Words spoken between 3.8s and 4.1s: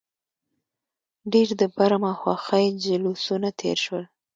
شول.